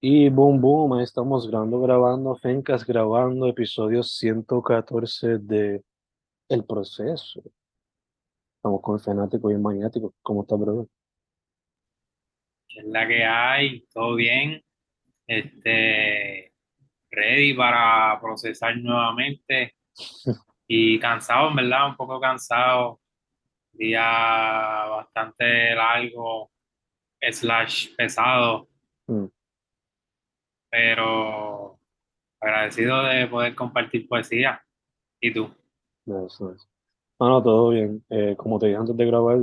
[0.00, 5.82] Y boom, boom, ahí estamos grabando, grabando, Fencas grabando episodio 114 de
[6.48, 7.42] El Proceso.
[8.56, 10.14] Estamos con el fanático y el maniático.
[10.22, 10.86] ¿Cómo está, brother?
[12.68, 14.62] que es la que hay, todo bien,
[15.26, 16.52] este,
[17.10, 19.74] ready para procesar nuevamente
[20.68, 23.00] y cansado, en verdad, un poco cansado,
[23.72, 24.02] día
[24.90, 26.52] bastante largo,
[27.20, 28.68] slash pesado,
[29.08, 29.24] Mm,
[30.70, 31.78] pero
[32.40, 34.62] agradecido de poder compartir poesía.
[35.20, 35.48] ¿Y tú?
[36.06, 36.66] nice, nice.
[37.20, 38.04] No, todo bien.
[38.10, 39.38] Eh, como te dije antes de grabar,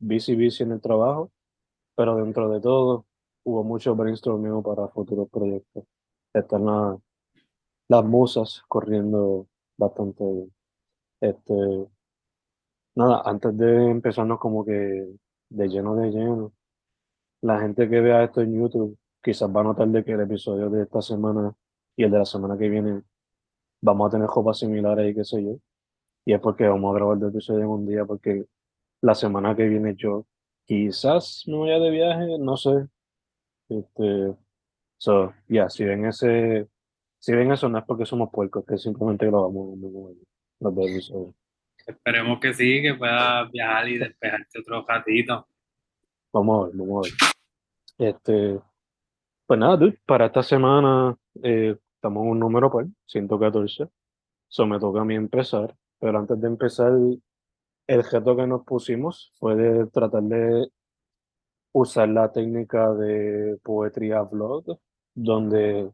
[0.00, 1.30] busy, busy en el trabajo,
[1.96, 3.06] pero dentro de todo
[3.44, 5.84] hubo mucho brainstorming para futuros proyectos.
[6.34, 6.98] Están la-
[7.88, 9.46] las musas corriendo
[9.78, 10.54] bastante bien.
[11.20, 11.54] Este,
[12.96, 14.72] nada, antes de empezarnos como que
[15.50, 16.52] de lleno de lleno.
[17.42, 20.70] La gente que vea esto en YouTube quizás va a notar de que el episodio
[20.70, 21.54] de esta semana
[21.96, 23.02] y el de la semana que viene
[23.80, 25.56] vamos a tener copas similares y qué sé yo.
[26.24, 28.44] Y es porque vamos a grabar dos episodios en un día porque
[29.00, 30.26] la semana que viene yo
[30.66, 32.86] quizás me vaya de viaje, no sé.
[33.68, 34.34] Este,
[34.98, 36.68] so, ya, si ven ese,
[37.18, 41.34] si ven eso no es porque somos puercos, que simplemente grabamos los dos episodios.
[41.86, 45.46] Esperemos que sí, que puedas viajar y despejarte otro ratito.
[46.32, 48.10] Vamos a ver, vamos a ver.
[48.10, 48.60] Este,
[49.50, 53.88] pues nada, para esta semana eh, estamos en un número par, 114.
[54.48, 56.92] Eso me toca a mí empezar, pero antes de empezar,
[57.88, 60.68] el reto que nos pusimos fue de tratar de
[61.72, 64.78] usar la técnica de poetría vlog,
[65.16, 65.90] donde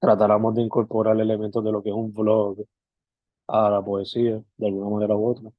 [0.00, 2.64] tratáramos de incorporar elementos de lo que es un vlog
[3.48, 5.50] a la poesía, de alguna manera u otra.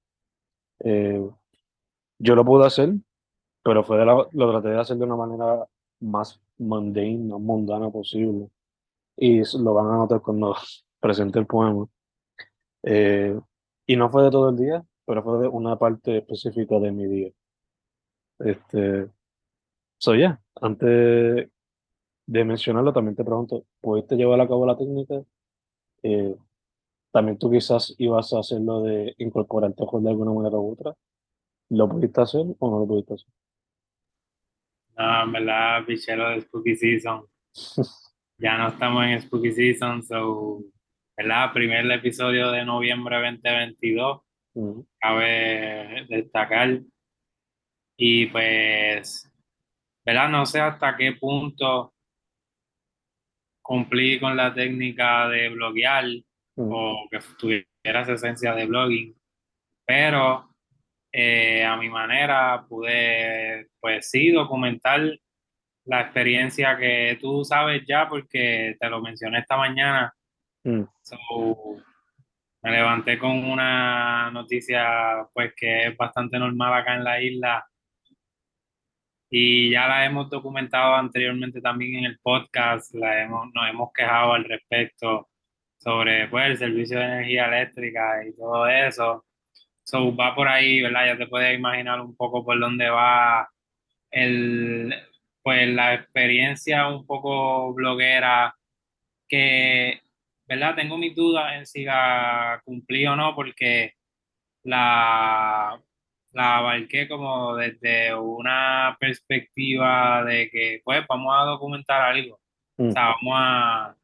[0.79, 1.29] Eh,
[2.19, 2.93] yo lo pude hacer,
[3.63, 5.65] pero fue de la- lo traté de hacer de una manera
[5.99, 8.49] más mundane, más mundana posible.
[9.17, 10.55] Y lo van a notar cuando
[10.99, 11.87] presente el poema.
[12.83, 13.39] Eh,
[13.87, 17.07] y no fue de todo el día, pero fue de una parte específica de mi
[17.07, 17.31] día.
[18.39, 19.09] Este,
[19.97, 21.49] so yeah, antes
[22.25, 25.23] de mencionarlo, también te pregunto, ¿pudiste llevar a cabo la técnica?
[26.03, 26.35] Eh,
[27.11, 30.95] también tú quizás ibas a hacerlo de incorporar tejos de alguna manera u otra.
[31.69, 33.29] ¿Lo pudiste hacer o no lo pudiste hacer?
[34.99, 37.25] No, en verdad, pichero de Spooky Season.
[38.41, 40.63] Ya no estamos en Spooky Season, so,
[41.17, 41.51] ¿verdad?
[41.51, 44.21] Primer episodio de noviembre 2022,
[44.53, 46.79] Ujú, cabe destacar.
[47.97, 49.29] Y pues,
[50.05, 50.29] ¿verdad?
[50.29, 51.93] No sé hasta qué punto
[53.61, 56.05] cumplí con la técnica de bloguear
[56.55, 59.13] ujú, o que tuviera esa esencia de blogging,
[59.85, 60.48] pero
[61.11, 65.01] eh, a mi manera pude, pues sí, documentar
[65.85, 70.13] la experiencia que tú sabes ya porque te lo mencioné esta mañana.
[70.63, 71.17] ujú, So,
[72.61, 77.65] me levanté con una noticia pues que es bastante normal acá en la isla
[79.29, 84.33] y ya la hemos documentado anteriormente también en el podcast, la hemos, nos hemos quejado
[84.33, 85.29] al respecto
[85.77, 89.25] sobre pues, el servicio de energía eléctrica y todo eso.
[89.89, 91.07] So, va por ahí, ¿verdad?
[91.07, 93.49] Ya te puedes imaginar un poco por dónde va
[94.11, 94.93] el,
[95.41, 98.55] pues, la experiencia un poco bloguera
[99.27, 100.01] que,
[100.47, 100.75] ¿verdad?
[100.75, 103.93] Tengo mis dudas en si la cumplí o no, porque
[104.63, 105.81] la,
[106.33, 112.35] la abarqué como desde una perspectiva de que, pues, vamos a documentar algo.
[112.35, 112.41] O
[112.77, 113.95] ujú, sea, vamos a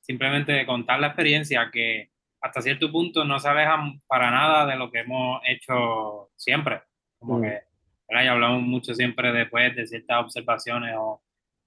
[0.00, 2.10] simplemente contar la experiencia que
[2.40, 6.82] hasta cierto punto no se alejan para nada de lo que hemos hecho siempre.
[7.18, 7.62] Como ujú, que,
[8.08, 8.24] ¿verdad?
[8.24, 11.22] Ya hablamos mucho siempre después de ciertas observaciones o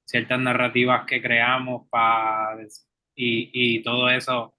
[0.05, 2.57] ciertas narrativas que creamos para
[3.15, 4.53] y, y todo eso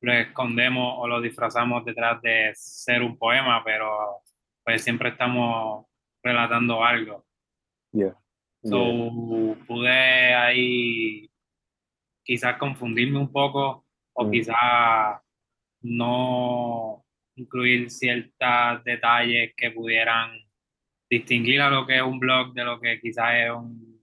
[0.00, 4.22] lo escondemos o lo disfrazamos detrás de ser un poema, pero
[4.64, 5.86] pues siempre estamos
[6.22, 7.24] relatando algo.
[7.92, 8.14] yeah,
[8.62, 11.30] yeah, So, pude ahí
[12.22, 13.84] quizás confundirme un poco
[14.14, 15.20] o ujú, quizás
[15.82, 17.04] no
[17.36, 20.32] incluir ciertos detalles que pudieran
[21.08, 24.02] distinguir a lo que es un blog de lo que quizás es un,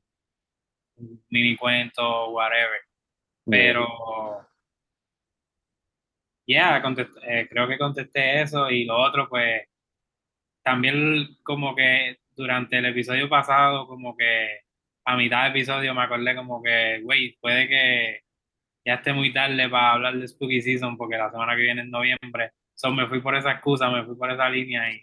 [0.97, 2.79] un mini cuento, whatever.
[3.45, 4.47] yeah, Pero
[6.47, 9.63] ya, contest- eh, creo que contesté eso y lo otro, pues
[10.63, 14.61] también como que durante el episodio pasado, como que
[15.05, 18.21] a mitad de episodio me acordé como que, güey, puede que
[18.87, 21.89] ya esté muy tarde para hablar de Spooky Season porque la semana que viene es
[21.89, 22.53] noviembre.
[22.73, 25.01] So me fui por esa excusa, me fui por esa línea y,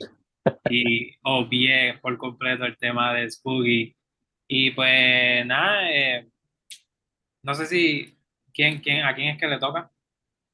[0.70, 3.94] y obvié por completo el tema de Spooky.
[4.48, 6.26] Y pues nada, eh,
[7.42, 8.16] No sé si,
[8.54, 9.90] ¿quién, quién, ¿a quién es que le toca?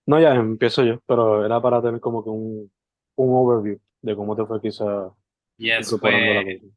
[0.06, 2.68] No, ya empiezo yo, pero era para tener como que un,
[3.14, 5.08] un overview de cómo te fue quizá
[5.56, 6.68] Yes, pues, la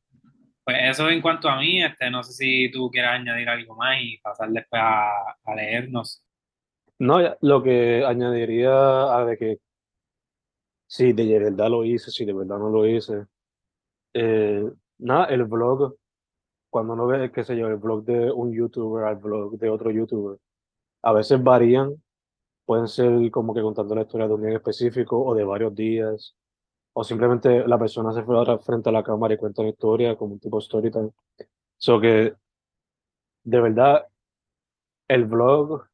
[0.63, 3.97] pues eso en cuanto a mí, este, no sé si tú quieras añadir algo más
[3.99, 5.09] y pasar después a,
[5.43, 6.23] a leernos.
[6.99, 9.57] No, lo que añadiría a de que
[10.87, 13.25] si de verdad lo hice, si de verdad no lo hice.
[14.13, 14.63] eh,
[14.99, 15.95] nada, el blog,
[16.69, 19.91] cuando uno ve, qué sé yo, el blog de un youtuber al blog de otro
[19.91, 20.39] youtuber,
[21.03, 21.95] a veces varían,
[22.65, 25.75] pueden ser como que contando la historia de un día en específico o de varios
[25.75, 26.35] días,
[26.93, 30.33] o simplemente la persona se fue frente a la cámara y cuenta una historia como
[30.35, 31.11] un tipo story time.
[31.77, 32.35] So que
[33.45, 34.05] de verdad
[35.07, 35.87] el blog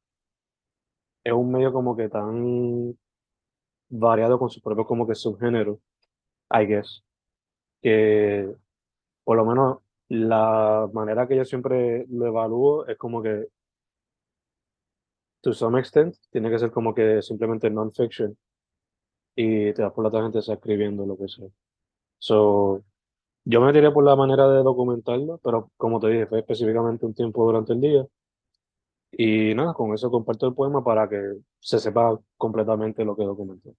[1.24, 2.98] es un medio como que tan
[3.90, 5.80] variado con su propio como que subgénero,
[6.52, 7.04] I guess,
[7.82, 8.56] que
[9.24, 9.80] por lo menos
[10.10, 13.48] la manera que yo siempre lo evalúo es como que,
[15.42, 18.38] to some extent, tiene que ser como que simplemente non-fiction
[19.36, 21.48] y te das por la está escribiendo lo que sea.
[22.20, 22.84] So,
[23.46, 27.14] yo me tiré por la manera de documentarlo, pero como te dije, fue específicamente un
[27.14, 28.08] tiempo durante el día
[29.12, 33.74] y nada, con eso comparto el poema para que se sepa completamente lo que documenté.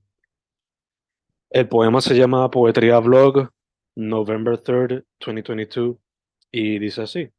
[1.50, 3.50] El poema se llama Poetría Vlog,
[3.94, 5.98] November 3rd, 2022,
[6.50, 7.30] y dice así.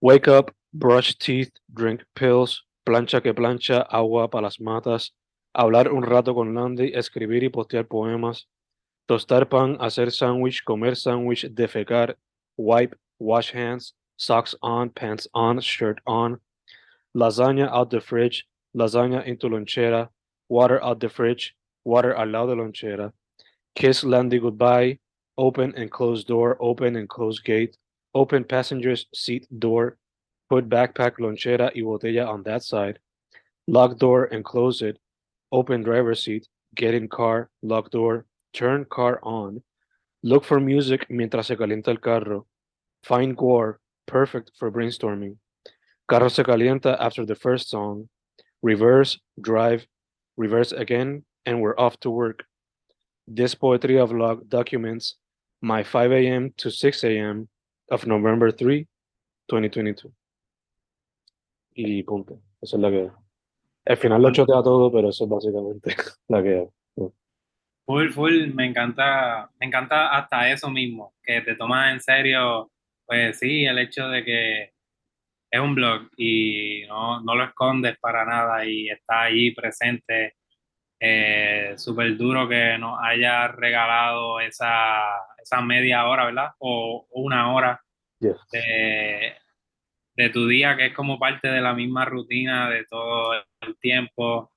[0.00, 5.16] Wake up, brush teeth, drink pills, plancha que plancha, agua para las matas,
[5.52, 8.48] hablar un rato con Landy, escribir y postear poemas,
[9.06, 12.16] tostar pan, hacer sándwich, comer sándwich, defecar,
[12.56, 16.38] wipe, wash hands, socks on, pants on, shirt on,
[17.16, 18.46] lasagna out the fridge,
[18.76, 20.08] lasagna into lonchera,
[20.50, 23.12] water out the fridge, water al lado lonchera,
[23.74, 24.98] kiss Landy goodbye,
[25.38, 27.78] open and close door, open and close gate,
[28.14, 29.96] open passenger's seat door,
[30.50, 32.98] put backpack, lonchera y botella on that side,
[33.66, 34.98] lock door and close it,
[35.50, 39.62] open driver's seat, get in car, lock door, turn car on,
[40.22, 42.46] look for music mientras se calienta el carro,
[43.02, 43.80] find Gore,
[44.10, 45.36] perfect for brainstorming,
[46.08, 48.08] carro se calienta after the first song,
[48.62, 49.86] reverse, drive,
[50.36, 52.44] reverse again, and we're off to work.
[53.26, 55.16] This poetry vlog documents
[55.62, 56.52] my 5 a.m.
[56.56, 57.48] to 6 a.m.
[57.90, 58.86] of November 3,
[59.48, 60.12] 2022.
[61.74, 62.40] Y punto.
[62.60, 63.10] Esa es la que.
[63.86, 65.96] Al final lo chotea todo, pero eso es básicamente
[66.28, 66.68] la que.
[67.86, 72.70] Full, full, me encanta, me encanta hasta eso mismo, que te tomas en serio,
[73.10, 74.72] pues sí, el hecho de que
[75.50, 80.36] es un blog y no, no lo escondes para nada y está ahí presente.
[81.00, 85.02] Eh, Súper duro que nos haya regalado esa,
[85.42, 86.50] esa media hora, ¿verdad?
[86.60, 87.82] O una hora
[88.20, 88.36] Yes.
[88.52, 89.34] de,
[90.14, 93.32] de tu día, que es como parte de la misma rutina de todo
[93.62, 94.52] el tiempo,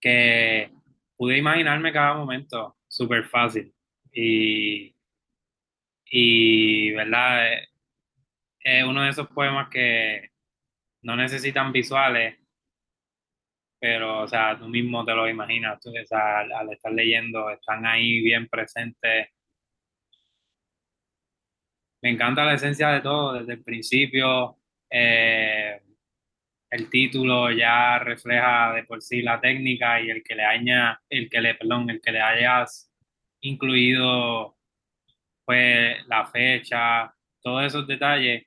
[0.00, 0.70] que
[1.16, 3.72] pude imaginarme cada momento súper fácil.
[4.12, 4.91] Y,
[6.12, 7.54] y, ¿verdad?
[7.54, 7.68] Es,
[8.64, 10.30] es uno de esos poemas que
[11.02, 12.38] no necesitan visuales,
[13.80, 17.50] pero, o sea, tú mismo te lo imaginas, tú, o sea, al, al estar leyendo,
[17.50, 19.28] están ahí bien presentes.
[22.02, 24.58] Me encanta la esencia de todo, desde el principio.
[24.90, 25.80] eh,
[26.70, 31.28] el título ya refleja de por sí la técnica y el que le haya, el
[31.30, 32.90] que le, perdón, el que le hayas
[33.42, 34.56] incluido
[35.52, 38.44] la fecha, todos esos detalles,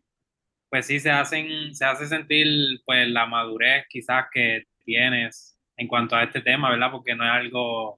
[0.69, 6.15] pues sí se hacen, se hace sentir pues la madurez quizás que tienes en cuanto
[6.15, 6.91] a este tema, ¿verdad?
[6.91, 7.97] Porque no es algo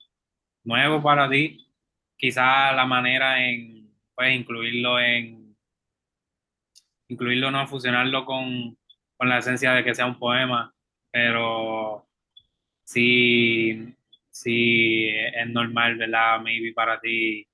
[0.64, 1.66] nuevo para ti,
[2.18, 5.48] quizás la manera en pues incluirlo en
[7.10, 8.78] incluirlo, no fusionarlo con,
[9.16, 10.74] con la esencia de que sea un poema,
[11.12, 12.08] pero
[12.84, 13.96] sí,
[14.30, 16.42] sí es normal, ¿verdad?
[16.42, 17.48] Maybe para ti,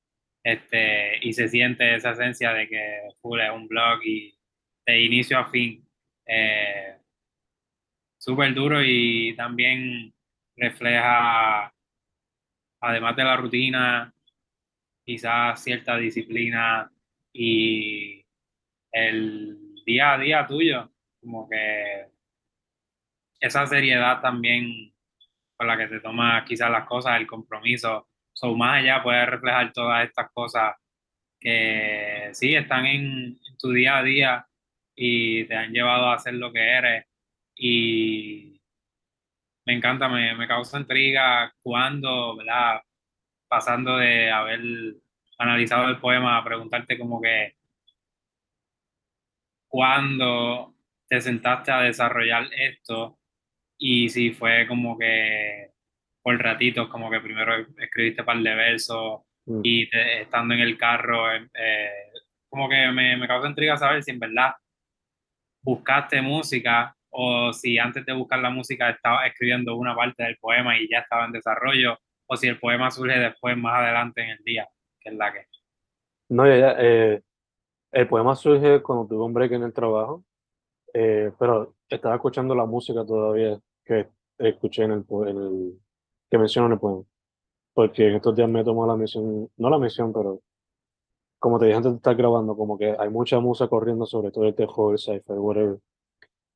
[0.44, 4.38] este, y se siente esa esencia de que full es un blog y
[4.86, 5.88] de inicio a fin,
[6.26, 6.98] eh,
[8.18, 10.14] súper duro y también
[10.58, 11.74] refleja,
[12.82, 14.14] además de la rutina,
[15.06, 16.92] quizás cierta disciplina
[17.34, 18.26] y
[18.92, 22.08] el día a día tuyo, como que
[23.40, 24.94] esa seriedad también
[25.58, 29.72] con la que te tomas quizás las cosas, el compromiso, so más allá puedes reflejar
[29.74, 30.76] todas estas cosas
[31.40, 33.06] que sí están en,
[33.48, 34.48] en tu día a día
[34.96, 37.06] y te han llevado a ser lo que eres
[37.56, 38.62] y
[39.66, 42.82] me encanta, me, me causa intriga cuando, ¿verdad?
[43.48, 44.62] Pasando de haber
[45.38, 47.56] analizado el poema a preguntarte como que
[49.68, 50.76] cuándo
[51.08, 53.20] te sentaste a desarrollar esto
[53.78, 55.73] y si fue como que
[56.24, 59.60] por ratitos, como que primero escribiste par de versos Mm.
[59.62, 61.90] y te- estando en el carro, eh, eh,
[62.50, 64.54] como que me, me causa intriga saber si en verdad
[65.62, 70.78] buscaste música o si antes de buscar la música estaba escribiendo una parte del poema
[70.80, 74.44] y ya estaba en desarrollo o si el poema surge después, más adelante en el
[74.46, 74.68] día,
[75.00, 75.46] que es la que.
[76.30, 77.22] No, ya, ya, eh,
[77.92, 80.24] el poema surge cuando tuve un break en el trabajo,
[80.94, 85.74] eh, pero estaba escuchando la música todavía que escuché en el, en el
[86.34, 87.04] que menciono poema,
[87.76, 90.42] porque en estos días me tomó la misión, no la misión, pero
[91.38, 94.46] como te dije antes de estar grabando, como que hay mucha música corriendo sobre todo
[94.46, 95.78] el terror, el sci-fi, whatever.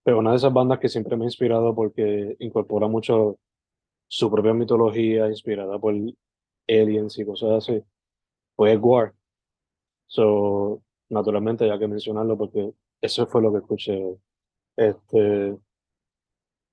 [0.03, 3.37] Pero una de esas bandas que siempre me ha inspirado porque incorpora mucho
[4.07, 5.93] su propia mitología, inspirada por
[6.67, 7.83] aliens y cosas así,
[8.55, 9.13] pues War.
[10.07, 14.17] So, naturalmente, ya que mencionarlo, porque eso fue lo que escuché.
[14.75, 15.55] Este,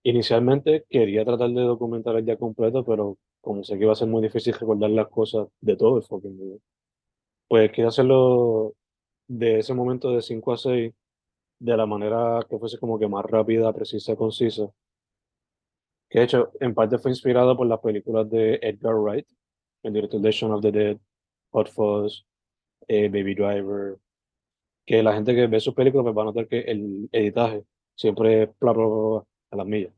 [0.04, 4.08] inicialmente quería tratar de documentar el día completo, pero como sé que iba a ser
[4.08, 6.56] muy difícil recordar las cosas de todo el fucking día,
[7.49, 8.75] pues quería hacerlo
[9.28, 10.92] de ese momento de 5 a 6
[11.61, 14.70] de la manera que fuese como que más rápida, precisa, concisa.
[16.08, 19.26] Que de hecho, en parte fue inspirado por las películas de Edgar Wright,
[19.82, 20.99] el director de Shaun of the Dead,
[21.50, 22.25] Hot Fuzz,
[22.88, 23.99] eh, Baby Driver,
[24.87, 28.44] que la gente que ve sus películas pues va a notar que el editaje siempre
[28.44, 29.93] es bla, bla, bla, bla, a las millas.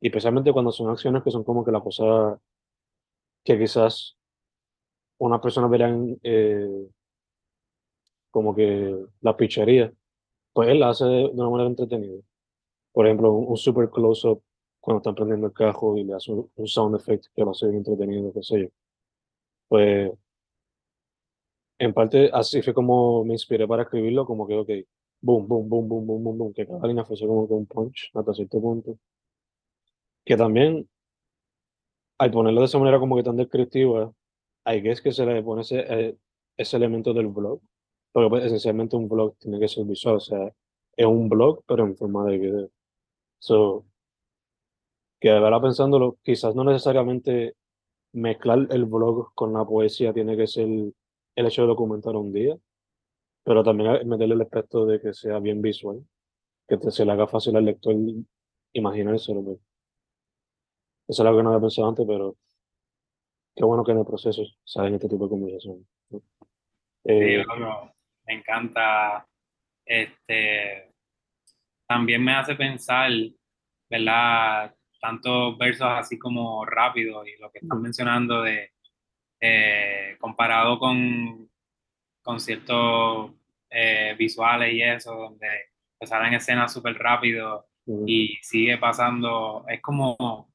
[0.00, 2.40] Y especialmente cuando son acciones que son como que la cosa
[3.44, 4.16] que quizás
[5.18, 6.88] una persona verán eh,
[8.30, 9.92] como que la pichería,
[10.52, 12.22] pues él la hace de una manera entretenida.
[12.92, 14.42] Por ejemplo, un, un super close-up
[14.80, 17.66] cuando están prendiendo el cajo y le hace un, un sound effect que lo hace
[17.66, 18.68] bien entretenido, qué sé yo.
[19.68, 20.12] Pues
[21.78, 24.70] en parte así fue como me inspiré para escribirlo, como que, ok,
[25.20, 28.10] boom, boom, boom, boom, boom, boom, boom, que cada línea fuese como que un punch
[28.14, 28.98] hasta cierto punto.
[30.24, 30.88] Que también,
[32.18, 34.12] al ponerlo de esa manera como que tan descriptiva,
[34.64, 36.16] hay que es que se le pone ese, eh,
[36.56, 37.60] ese elemento del blog,
[38.12, 40.52] porque pues, esencialmente un blog tiene que ser visual, o sea,
[40.96, 42.70] es un blog, pero en forma de video.
[43.40, 43.86] So,
[45.20, 47.54] que de verdad pensándolo, quizás no necesariamente
[48.12, 52.56] mezclar el blog con la poesía tiene que ser el hecho de documentar un día,
[53.48, 56.06] pero también meterle el aspecto de que sea bien visual,
[56.68, 57.94] que te, se le haga fácil al lector
[58.74, 59.42] imaginárselo.
[59.42, 59.58] pues.
[61.08, 62.36] Eso es algo que no había pensado antes, pero
[63.56, 65.86] qué bueno que en el proceso salen este tipo de conversaciones.
[66.10, 66.18] ¿no?
[66.18, 66.24] Sí,
[67.04, 67.90] Eh, loco,
[68.26, 69.26] me encanta.
[69.82, 70.92] Este,
[71.86, 73.10] también me hace pensar,
[73.88, 74.76] ¿verdad?
[75.00, 78.72] Tantos versos así como rápidos y lo que están mencionando de
[79.40, 81.50] eh, comparado con,
[82.22, 83.37] con ciertos
[83.70, 85.48] eh, visuales y eso, donde
[85.98, 87.66] pues, salen escenas súper rápido
[88.06, 90.52] y sigue pasando, es como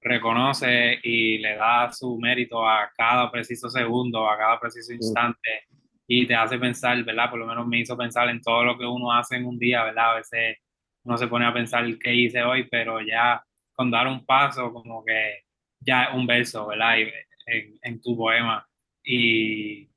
[0.00, 5.66] reconoce y le da su mérito a cada preciso segundo, a cada preciso instante
[6.06, 7.30] y te hace pensar, ¿verdad?
[7.30, 9.84] Por lo menos me hizo pensar en todo lo que uno hace en un día,
[9.84, 10.12] ¿verdad?
[10.12, 10.56] A veces
[11.04, 15.04] uno se pone a pensar qué hice hoy, pero ya con dar un paso, como
[15.04, 15.44] que
[15.78, 16.96] ya es un verso, ¿verdad?
[16.98, 17.02] Y,
[17.46, 18.66] en, en tu poema.
[19.04, 19.89] Y,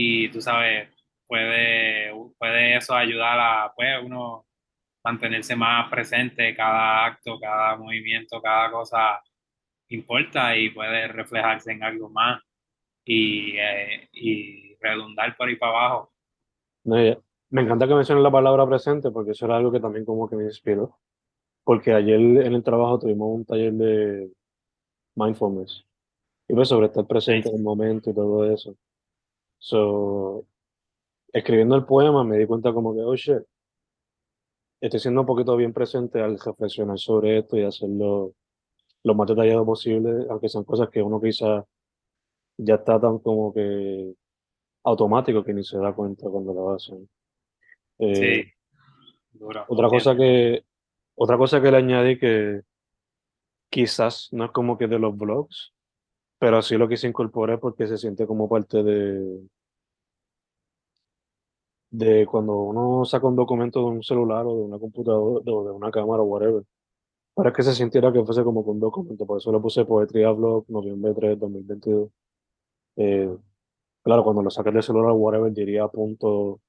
[0.00, 0.88] y tú sabes,
[1.26, 4.46] puede, puede eso ayudar a, pues, uno
[5.02, 9.20] mantenerse más presente, cada acto, cada movimiento, cada cosa
[9.88, 12.40] importa y puede reflejarse en algo más
[13.04, 16.12] y, eh, y redundar por ahí para abajo.
[16.84, 16.96] no.
[17.50, 20.36] Me encanta que menciones la palabra presente porque eso era algo que también como que
[20.36, 20.98] me inspiró.
[21.64, 24.30] Porque ayer en el trabajo tuvimos un taller de
[25.16, 25.86] mindfulness
[26.46, 28.76] y pues sobre estar presente en el momento y todo eso.
[29.58, 30.46] So,
[31.32, 33.42] escribiendo el poema me di cuenta como que, oh shit,
[34.80, 38.34] estoy siendo un poquito bien presente al reflexionar sobre esto y hacerlo
[39.04, 41.64] lo más detallado posible, aunque sean cosas que uno quizá
[42.56, 44.14] ya está tan como que
[44.84, 47.08] automático que ni se da cuenta cuando lo hacen.
[47.98, 49.64] Eh, Sí, duro.
[49.68, 50.64] otra cosa que,
[51.14, 52.62] otra cosa que le añadí que
[53.70, 55.72] quizás no es como que de los blogs,
[56.38, 59.48] pero sí lo quise incorporar porque se siente como parte de,
[61.90, 65.70] de cuando uno saca un documento de un celular o de una computadora o de
[65.72, 66.64] una cámara o whatever,
[67.34, 69.26] para que se sintiera que fuese como un documento.
[69.26, 72.10] Por eso le puse Poetría Blog, noviembre 3, 2022.
[72.96, 73.36] Eh,
[74.02, 76.60] claro, cuando lo saques del celular whatever diría punto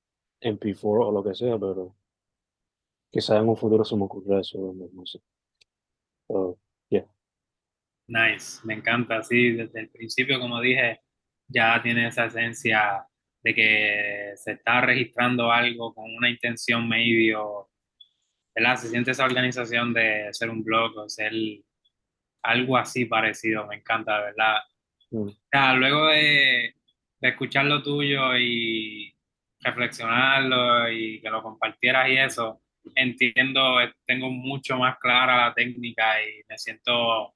[0.41, 1.95] MP4 o lo que sea, pero
[3.11, 4.57] quizás en un futuro se me ocurra eso,
[4.93, 5.19] no, sé.
[8.09, 11.01] Nice, me encanta, sí, desde el principio, como dije,
[11.47, 13.05] ya tiene esa esencia
[13.43, 17.69] de que se está registrando algo con una intención maybe o,
[18.55, 18.77] ¿verdad?
[18.77, 21.33] Se siente esa organización de ser un blog o ser
[22.41, 24.57] algo así parecido, me encanta, verdad.
[25.11, 25.79] Mm.
[25.79, 26.75] luego de,
[27.21, 29.15] de escuchar lo tuyo y
[29.59, 32.61] reflexionarlo y que lo compartieras y eso,
[32.95, 37.35] entiendo, tengo mucho más clara la técnica y me siento,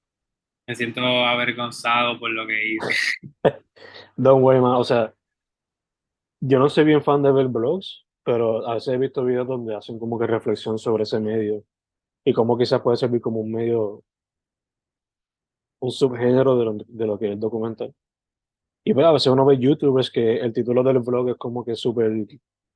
[0.67, 2.93] me siento avergonzado por lo que hice.
[4.15, 4.75] Don't worry, man.
[4.75, 5.13] O sea,
[6.39, 9.75] yo no soy bien fan de ver blogs, pero a veces he visto videos donde
[9.75, 11.63] hacen como que reflexión sobre ese medio
[12.25, 14.03] y cómo quizás puede servir como un medio,
[15.79, 17.93] un subgénero de lo, de lo que es el documental.
[18.85, 21.75] Y pues a veces uno ve youtubers que el título del vlog es como que
[21.75, 22.11] súper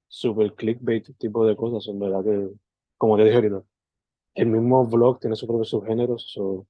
[0.07, 2.49] super clickbait tipo de cosas, en verdad que,
[2.97, 3.63] como te dije ahorita,
[4.35, 6.65] el mismo vlog tiene sus propios subgéneros, so,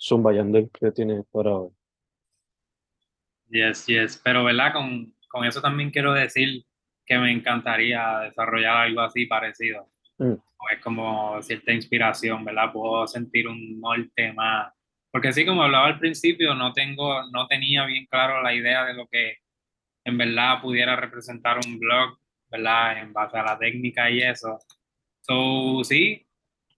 [0.00, 1.70] Zumba Yandel que tiene para hoy.
[3.48, 6.64] Yes, yes, pero verdad, con, con eso también quiero decir
[7.04, 9.88] que me encantaría desarrollar algo así parecido.
[10.18, 10.34] Mm.
[10.72, 12.72] Es como cierta inspiración, ¿verdad?
[12.72, 14.72] Puedo sentir un norte más.
[15.10, 18.94] Porque sí, como hablaba al principio, no tengo, no tenía bien claro la idea de
[18.94, 19.38] lo que
[20.04, 22.16] en verdad pudiera representar un blog,
[22.48, 22.98] ¿verdad?
[22.98, 24.58] En base a la técnica y eso.
[25.22, 26.26] So, sí,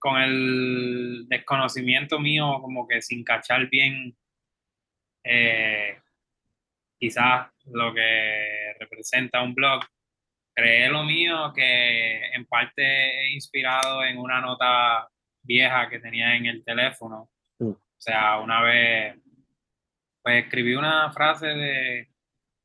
[0.03, 4.17] con el desconocimiento mío, como que sin cachar bien
[5.23, 5.97] eh,
[6.99, 9.85] quizás lo que representa un blog,
[10.53, 15.09] creé lo mío que en parte he inspirado en una nota
[15.41, 17.31] vieja que tenía en el teléfono.
[17.61, 17.71] Mm.
[17.71, 19.17] O sea, una vez
[20.21, 22.09] pues escribí una frase de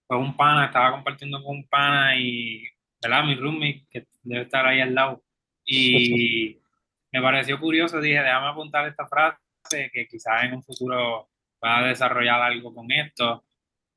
[0.07, 2.63] pues un pana, estaba compartiendo con un pana y,
[2.99, 3.25] ¿verdad?
[3.25, 5.23] Mi roommate, que debe estar ahí al lado.
[5.63, 6.59] Y
[7.17, 9.37] me pareció curioso, dije, déjame apuntar esta frase,
[9.91, 13.43] que quizás en un futuro pueda desarrollar algo con esto.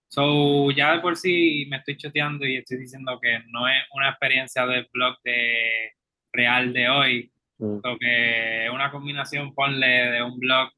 [0.08, 4.10] So, ya de por sí me estoy choteando y estoy diciendo que no es una
[4.10, 5.92] experiencia del blog de
[6.32, 7.80] real de hoy, Mm.
[8.00, 10.70] que es una combinación, ponle, de un blog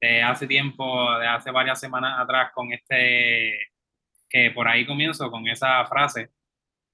[0.00, 3.70] de hace tiempo, de hace varias semanas atrás, con este,
[4.28, 6.30] que por ahí comienzo con esa frase.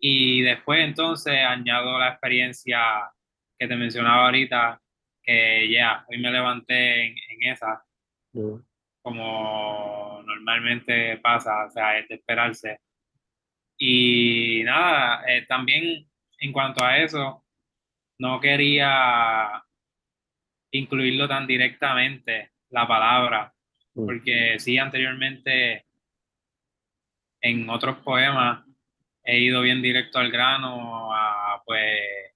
[0.00, 3.10] Y después entonces añado la experiencia
[3.58, 4.80] que te mencionaba ahorita,
[5.22, 7.82] que ya, hoy me levanté en, en esa,
[8.32, 8.60] Mm.
[9.02, 12.78] como normalmente pasa, o sea, es de esperarse.
[13.78, 16.06] Y nada, eh, también
[16.40, 17.44] en cuanto a eso,
[18.18, 19.62] no quería
[20.72, 23.52] incluirlo tan directamente, la palabra,
[23.94, 24.06] Mm.
[24.06, 25.86] porque sí, anteriormente
[27.40, 28.64] en otros poemas
[29.24, 32.27] he ido bien directo al grano a, pues,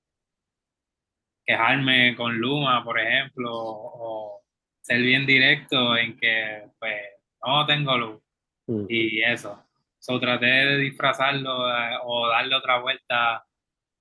[1.45, 4.43] quejarme con Luma, por ejemplo, o
[4.81, 7.03] ser bien directo en que, pues,
[7.45, 8.23] no tengo luz
[8.67, 8.87] Mm.
[8.89, 9.65] y eso.
[9.99, 13.45] So, traté de disfrazarlo eh, o darle otra vuelta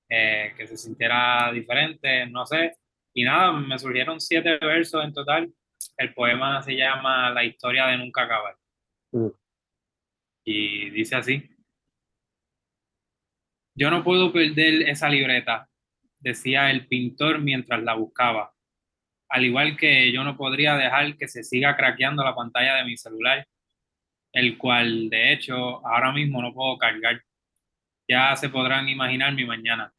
[0.09, 2.77] eh, que se sintiera diferente, no sé.
[3.13, 5.53] Y nada, me surgieron siete versos en total.
[5.97, 8.55] El poema se llama La historia de nunca acabar.
[9.11, 9.27] Mm.
[10.45, 11.47] Y dice así.
[13.75, 15.69] Yo no puedo perder esa libreta,
[16.21, 18.53] decía el pintor mientras la buscaba.
[19.29, 22.97] Al igual que yo no podría dejar que se siga craqueando la pantalla de mi
[22.97, 23.47] celular,
[24.33, 27.21] el cual de hecho ahora mismo no puedo cargar.
[28.07, 29.93] Ya se podrán imaginar mi mañana.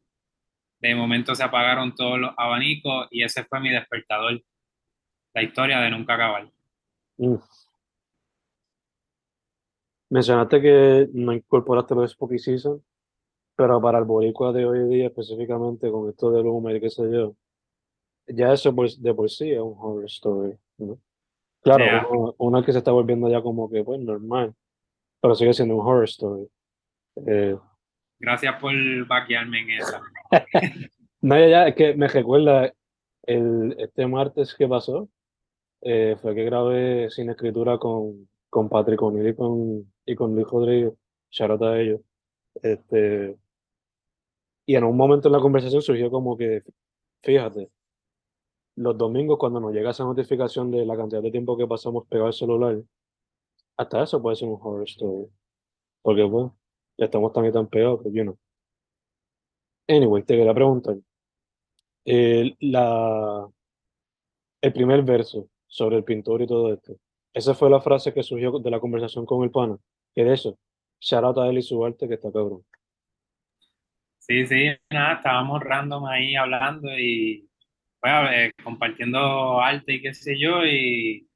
[0.80, 4.42] De momento se apagaron todos los abanicos y ese fue mi despertador.
[5.34, 6.50] La historia de nunca acabar.
[10.10, 12.84] Mencionaste que no incorporaste los Spooky Season,
[13.56, 16.90] pero para el boricua de hoy en día, específicamente con esto del humo y qué
[16.90, 17.34] sé yo,
[18.26, 20.98] ya eso de por sí es un horror story, ¿no?
[21.62, 22.06] Claro, Yeah.
[22.10, 24.54] uno, uno que se está volviendo ya como que, pues, normal,
[25.20, 26.48] pero sigue siendo un horror story.
[27.26, 27.56] Eh,
[28.18, 28.72] Gracias por
[29.06, 30.00] vaquearme en esa.
[31.20, 32.72] no, ya, ya, es que me recuerda
[33.24, 35.08] el, este martes que pasó,
[35.82, 40.46] eh, fue que grabé Sin Escritura con, con Patrick O'Neill y con, y con Luis
[40.48, 40.92] Rodríguez,
[41.40, 42.00] out a ellos.
[42.62, 43.36] Este,
[44.66, 46.62] y en un momento en la conversación surgió como que,
[47.22, 47.70] fíjate,
[48.76, 52.26] los domingos cuando nos llega esa notificación de la cantidad de tiempo que pasamos pegado
[52.26, 52.82] al celular,
[53.76, 55.28] hasta eso puede ser un horror story.
[56.02, 56.56] Porque, bueno,
[56.98, 58.38] ya estamos tan y tan pegados que, you know.
[59.88, 60.96] Anyway, te quería preguntar,
[62.04, 63.48] el, la,
[64.60, 66.96] el primer verso sobre el pintor y todo esto,
[67.32, 69.78] esa fue la frase que surgió de la conversación con el pana,
[70.14, 70.58] que de eso,
[71.02, 72.64] shout out a él y su arte que está cabrón.
[74.18, 77.48] Sí, sí, nada, estábamos random ahí hablando y
[78.00, 81.28] pues, a ver, compartiendo arte y qué sé yo, y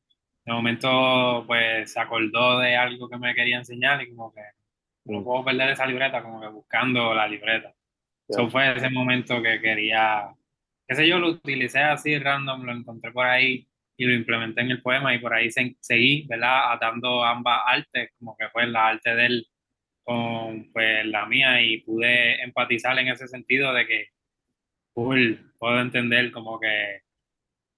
[0.45, 4.43] de momento pues se acordó de algo que me quería enseñar y como que
[5.07, 5.25] no Mm.
[5.25, 7.75] puedo perder esa libreta, como que buscando la libreta.
[8.29, 8.51] Eso Ya.
[8.51, 10.29] fue ese momento que quería,
[10.89, 14.71] qué sé yo, lo utilicé así random, lo encontré por ahí y lo implementé en
[14.73, 16.73] el poema y por ahí se- seguí, ¿verdad?
[16.73, 19.49] Atando ambas artes, como que fue la arte de él
[20.07, 24.09] con pues la mía y pude empatizar en ese sentido de que,
[24.95, 27.03] cool, puedo entender como que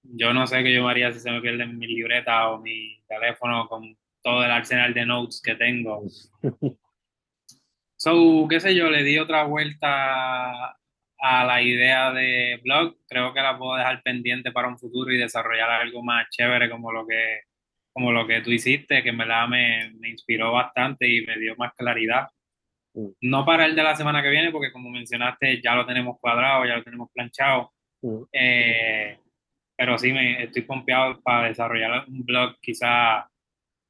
[0.03, 3.67] yo no sé qué yo haría si se me pierden mi libreta o mi teléfono
[3.67, 6.03] con todo el arsenal de notes que tengo.
[8.01, 10.77] So, qué sé yo, le di otra vuelta
[11.19, 12.95] a la idea de blog.
[13.09, 16.93] Creo que la puedo dejar pendiente para un futuro y desarrollar algo más chévere como
[16.93, 17.41] lo que,
[17.93, 21.55] como lo que tú hiciste, que en verdad me, me inspiró bastante y me dio
[21.57, 22.27] más claridad.
[22.93, 23.07] Mm.
[23.21, 26.65] No para el de la semana que viene, porque como mencionaste, ya lo tenemos cuadrado,
[26.65, 27.73] ya lo tenemos planchado.
[28.01, 28.23] Mm.
[28.31, 29.19] Eh,
[29.77, 32.57] pero sí, me estoy pompeado para desarrollar un blog.
[32.61, 33.27] Quizá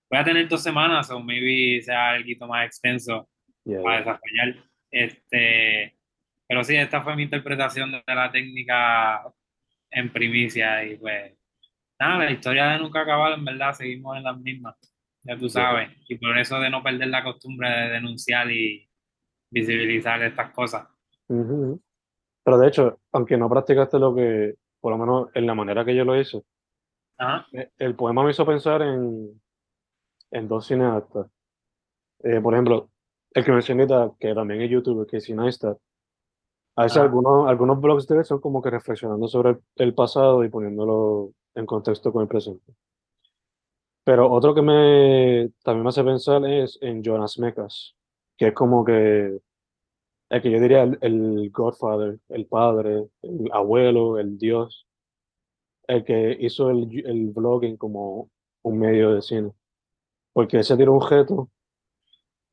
[0.09, 3.27] voy a tener dos semanas o maybe sea algo más extenso
[3.65, 3.99] Ya, para ya.
[3.99, 4.69] desarrollar.
[4.91, 5.97] Este,
[6.47, 9.23] pero sí, esta fue mi interpretación de la técnica
[9.91, 11.33] en primicia y pues
[11.99, 14.75] nada, la historia de nunca acabar, en verdad, seguimos en las mismas,
[15.23, 18.89] ya tú sabes, y por eso de no perder la costumbre de denunciar y
[19.51, 20.87] visibilizar estas cosas.
[21.27, 25.95] Pero de hecho, aunque no practicaste lo que, por lo menos en la manera que
[25.95, 26.41] yo lo hice,
[27.17, 29.41] Ajá, eh, el poema me hizo pensar en,
[30.31, 31.27] en dos cineastas.
[32.23, 32.89] Eh, por ejemplo,
[33.33, 33.87] el que mencioné,
[34.19, 35.77] que también es youtuber, Casey Neistat.
[36.75, 40.43] A veces algunos, algunos blogs de él son como que reflexionando sobre el, el pasado
[40.45, 42.73] y poniéndolo en contexto con el presente.
[44.03, 47.95] Pero otro que me también me hace pensar es en Jonas Mekas,
[48.37, 49.39] que es como que
[50.29, 54.87] el que yo diría el, el Godfather, el padre, el abuelo, el dios,
[55.87, 58.29] el que hizo el, el blogging como
[58.63, 59.51] un medio de cine.
[60.33, 61.49] Porque él se tiró un reto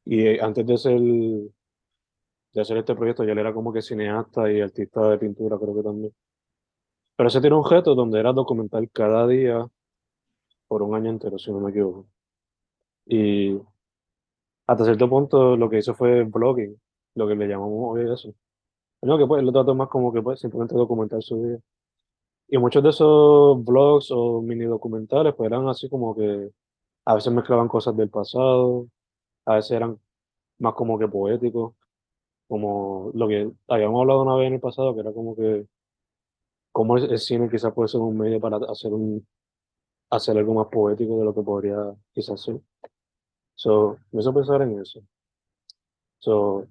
[0.05, 4.51] y eh, antes de ser, de hacer este proyecto ya él era como que cineasta
[4.51, 6.15] y artista de pintura, creo que también.
[7.16, 9.66] Pero se tiró un reto donde era documentar cada día
[10.68, 12.07] por un año entero, si no me equivoco.
[13.07, 13.59] Y
[14.66, 16.79] hasta cierto punto lo que hizo fue blogging,
[17.14, 18.35] lo que le llamamos hoy eso.
[19.02, 21.59] No, que pues lo trató más como que pues simplemente documentar su vida.
[22.48, 26.50] Y muchos de esos blogs o mini documentales pues eran así como que
[27.07, 28.88] a veces mezclaban cosas del pasado,
[29.46, 30.00] a veces eran
[30.59, 31.74] más como que poéticos,
[32.48, 35.66] como lo que habíamos hablado una vez en el pasado, que era como que
[36.77, 39.27] cómo el, el cine quizás puede ser un medio para hacer un
[40.11, 41.77] hacer algo más poético de lo que podría
[42.12, 42.61] quizás ser.
[43.55, 45.01] So, me hizo pensar en eso.
[46.19, 46.69] So,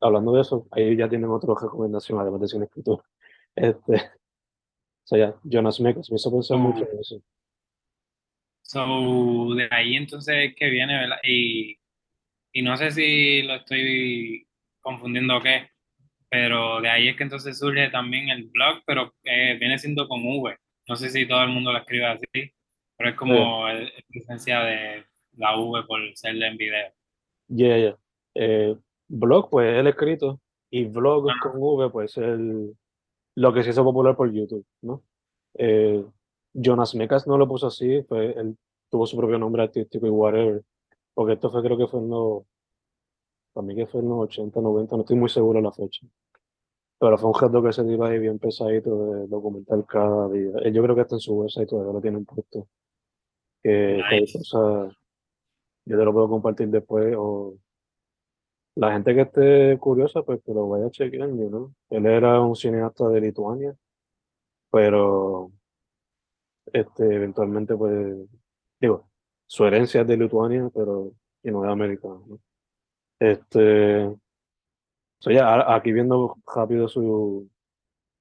[0.00, 3.04] hablando de eso, ahí ya tienen otra recomendación, además de cine escritor.
[3.54, 6.60] Este, o sea, ya, Jonas Mekas, me hizo pensar Oh.
[6.60, 7.22] mucho en eso.
[8.62, 11.18] So, de ahí entonces es que viene, ¿verdad?
[11.22, 11.78] Y,
[12.52, 14.48] y no sé si lo estoy
[14.80, 15.70] confundiendo o qué,
[16.30, 20.20] pero de ahí es que entonces surge también el blog, pero eh, viene siendo con
[20.24, 20.56] V.
[20.88, 22.26] No sé si todo el mundo lo escribe así,
[22.96, 25.04] pero es como el- la esencia de
[25.36, 26.92] la V por ser en video.
[27.48, 27.96] Yeah, yeah.
[28.34, 28.76] Eh,
[29.08, 31.34] blog, pues el escrito, y vlog Ah.
[31.42, 32.74] con V, pues el,
[33.36, 35.02] lo que se hizo popular por YouTube, ¿no?
[35.54, 36.04] Eh,
[36.54, 38.56] Jonas Mekas no lo puso así, fue, él
[38.90, 40.62] tuvo su propio nombre artístico y whatever,
[41.14, 42.42] porque esto fue, creo que fue en los,
[43.52, 46.06] para mí que fue en los 80, 90, no estoy muy seguro de la fecha.
[47.00, 50.50] Pero fue un reto que se dio ahí bien pesadito de documentar cada día.
[50.64, 52.66] Eh, Yo creo que hasta en su website todavía lo tienen puesto.
[53.62, 54.38] Que Nice.
[54.50, 57.54] yo te lo puedo compartir después o
[58.76, 61.74] la gente que esté curiosa, pues que lo vaya a chequear, ¿no?
[61.90, 63.76] Él era un cineasta de Lituania,
[64.70, 65.50] pero
[66.72, 68.16] este, eventualmente, pues,
[68.80, 69.08] digo,
[69.46, 72.38] su herencia es de Lituania, pero y no de América, ¿no?
[73.20, 74.16] Este,
[75.20, 77.48] so ya, aquí viendo rápido su,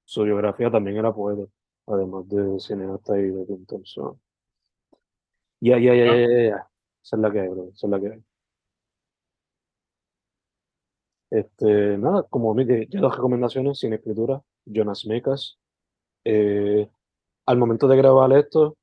[0.05, 1.43] su biografía, también era poeta,
[1.87, 3.81] además de cineasta y de pintor.
[3.85, 4.19] so.
[5.59, 6.69] Ya, ya, ya, ya, ya, ya.
[7.03, 8.23] Esa es la que hay, bro, esa es la que hay.
[11.29, 15.57] Este, nada, como mi- ya dos recomendaciones, sin escritura, Jonas Mekas.
[16.25, 16.89] Eh,
[17.45, 18.75] al momento de grabar esto,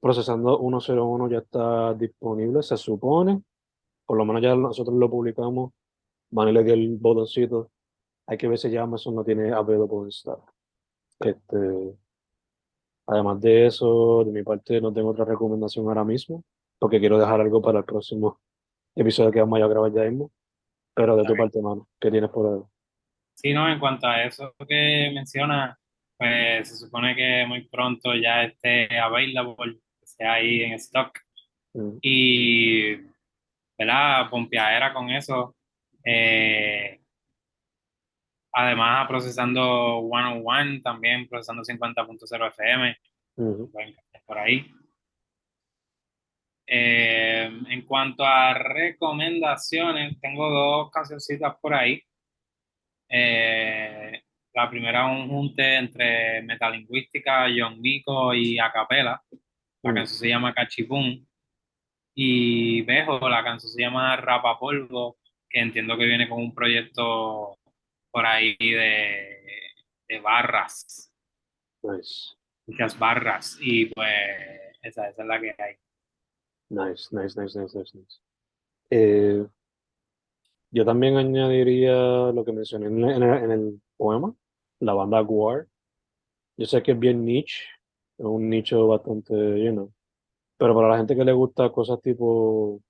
[0.00, 3.42] Procesando 101 ya está disponible, se supone,
[4.12, 5.72] por lo menos ya nosotros lo publicamos,
[6.32, 7.70] Manny le dio el botoncito,
[8.26, 10.52] hay que ver si ya Amazon no tiene available stock.
[11.18, 11.96] Este,
[13.06, 16.44] además de eso, de mi parte no tengo otra recomendación ahora mismo,
[16.78, 18.38] porque quiero dejar algo para el próximo
[18.94, 20.30] episodio que vamos a grabar ya mismo,
[20.92, 22.62] pero de tu parte, mano, ¿qué tienes por ahí?
[23.32, 25.78] Sí, no, en cuanto a eso que menciona,
[26.18, 31.18] pues se supone que muy pronto ya esté available, que sea ahí en stock.
[31.72, 33.11] Mm, Y,
[33.78, 34.28] ¿verdad?
[34.30, 35.54] Pompeadera con eso.
[36.04, 37.00] Eh,
[38.52, 42.96] además, procesando 101, también procesando 50.0 FM,
[44.26, 44.70] por ahí.
[46.66, 52.02] Eh, en cuanto a recomendaciones, tengo dos cancioncitas por ahí.
[53.08, 54.22] Eh,
[54.54, 59.22] la primera un junte entre metalingüística, John Mico y Acapela.
[59.82, 61.26] La canción se llama Cachipún.
[62.14, 65.16] Y Bejo, la canción se llama Rapa Polvo,
[65.48, 67.58] que entiendo que viene con un proyecto
[68.10, 69.48] por ahí de,
[70.08, 71.12] de barras.
[71.82, 72.34] Nice.
[72.66, 73.58] Muchas barras.
[73.60, 74.12] Y pues
[74.82, 75.74] esa, esa es la que hay.
[76.68, 78.20] Nice, nice, nice, nice, nice.
[78.90, 79.46] Eh,
[80.70, 84.34] yo también añadiría lo que mencioné en el, en el, poema,
[84.80, 85.66] la banda Guar.
[86.56, 87.62] Yo sé que es bien niche,
[88.18, 89.92] es un nicho bastante lleno,
[90.62, 92.80] pero para la gente que le gusta cosas tipo,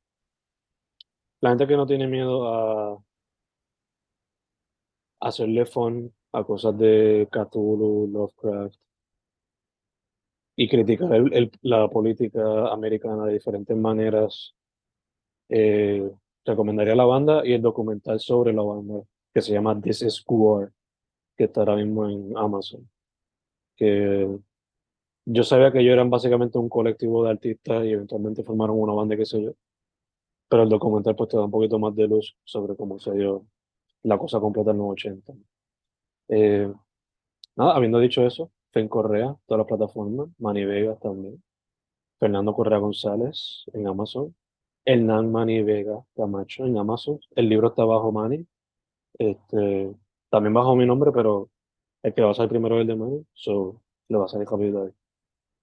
[1.41, 3.03] la gente que no tiene miedo a
[5.21, 8.77] hacerle fun a cosas de Cthulhu, Lovecraft,
[10.55, 11.09] y criticar
[11.63, 14.55] la política americana de diferentes maneras.
[15.49, 16.11] Eh,
[16.45, 20.71] recomendaría la banda y el documental sobre la banda que se llama This is War,
[21.39, 22.87] que está ahora mismo en Amazon.
[23.77, 24.29] Que
[25.25, 29.17] yo sabía que ellos eran básicamente un colectivo de artistas y eventualmente formaron una banda,
[29.17, 29.53] qué sé yo.
[30.49, 33.47] Pero el documental pues te da un poquito más de luz sobre cómo se dio
[34.03, 35.33] la cosa completa en los 80.
[36.29, 36.73] Eh,
[37.57, 41.43] nada, habiendo dicho eso, Fen Correa, todas las plataformas, Manny Vega también,
[42.21, 44.35] Fernando Correa González en Amazon,
[44.85, 47.21] Hernán Manny Vega Camacho en Amazon.
[47.37, 48.47] El libro está bajo Manny,
[49.19, 49.95] este,
[50.31, 51.51] también bajo mi nombre, pero
[52.03, 54.49] el que va a salir primero es el de Manny, so le va a salir
[54.49, 54.93] rápido ahí.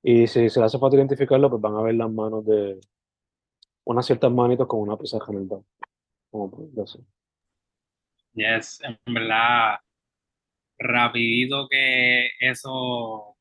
[0.01, 2.79] Y si se le hace falta identificarlo, pues van a ver las manos de
[3.83, 5.65] unas ciertas manitos con una pieza en el bajo.
[6.29, 7.01] Como decir.
[8.33, 9.79] Yes, en verdad,
[10.77, 13.35] rapidito que eso,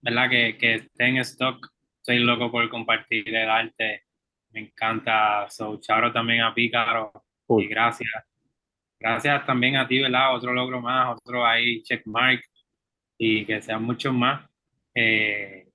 [0.00, 0.30] ¿verdad?
[0.30, 1.66] Que, que esté en stock.
[1.98, 4.04] Estoy loco por compartir el arte.
[4.50, 5.48] Me encanta.
[5.50, 7.12] So, charo también a Pícaro.
[7.48, 8.10] Y gracias.
[9.00, 10.34] Gracias también a ti, ¿verdad?
[10.34, 12.42] Otro logro más, otro ahí, checkmark.
[13.18, 14.48] Y que sean muchos más.
[14.94, 15.67] Eh,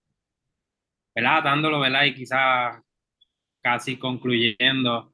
[1.15, 1.43] ¿Verdad?
[1.43, 2.05] Dándolo, ¿verdad?
[2.05, 2.81] Y quizás
[3.61, 5.13] casi concluyendo.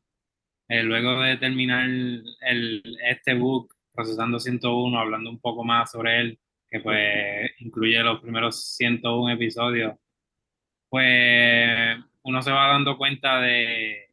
[0.67, 6.39] Eh, luego de terminar el, este book, Procesando 101, hablando un poco más sobre él,
[6.69, 9.95] que pues incluye los primeros 101 episodios,
[10.89, 14.09] pues uno se va dando cuenta de,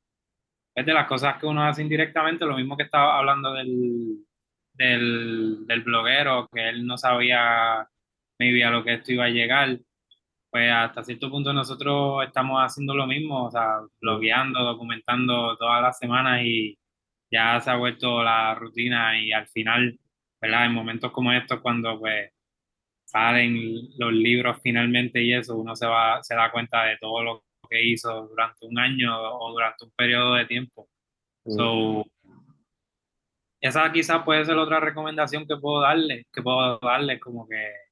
[0.74, 4.24] pues, de las cosas que uno hace indirectamente, lo mismo que estaba hablando del,
[4.72, 7.88] del, del bloguero, que él no sabía
[8.38, 9.78] maybe a lo que esto iba a llegar,
[10.56, 15.98] pues hasta cierto punto nosotros estamos haciendo lo mismo, o sea, blogueando, documentando todas las
[15.98, 16.78] semanas y
[17.30, 20.00] ya se ha vuelto la rutina y al final,
[20.40, 20.64] ¿verdad?
[20.64, 22.30] En momentos como estos, cuando pues
[23.04, 23.54] salen
[23.98, 27.82] los libros finalmente y eso, uno se va, se da cuenta de todo lo que
[27.86, 30.88] hizo durante un año o durante un periodo de tiempo.
[31.44, 32.02] So,
[33.60, 37.85] esa quizás puede ser otra recomendación que puedo darle, que puedo darle, como que,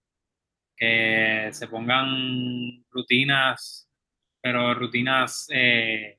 [0.77, 3.89] que se pongan rutinas,
[4.41, 6.19] pero rutinas eh,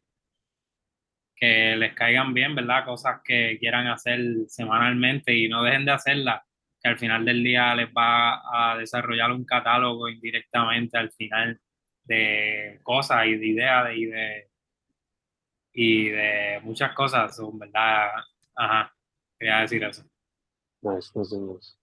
[1.36, 2.86] que les caigan bien, ¿verdad?
[2.86, 6.44] Cosas que quieran hacer semanalmente y no dejen de hacerlas,
[6.82, 11.60] que al final del día les va a desarrollar un catálogo indirectamente al final
[12.04, 14.50] de cosas y de ideas y de,
[15.74, 18.10] y de muchas cosas, ¿verdad?
[18.56, 18.96] Ajá,
[19.38, 20.04] quería decir eso.
[20.82, 21.74] Nice, nice, nice.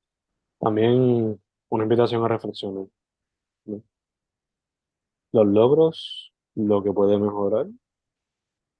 [0.58, 1.40] También
[1.72, 2.86] una invitación a reflexionar.
[5.32, 7.66] Los logros, lo que puede mejorar.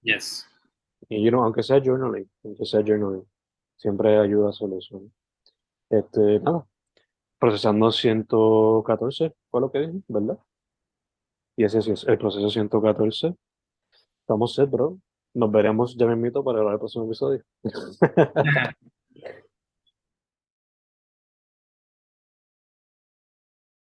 [0.03, 0.47] Yes.
[1.09, 3.27] Y aunque sea journaling, aunque sea journaling,
[3.77, 5.09] siempre ayuda a solucionar.
[5.89, 6.67] Este, nada,
[7.39, 10.39] procesando 114 fue lo que dije, ¿verdad?
[11.57, 13.35] Y ese es el proceso 114.
[14.21, 14.99] Estamos set, bro.
[15.33, 17.43] Nos veremos ya mismito para el próximo episodio.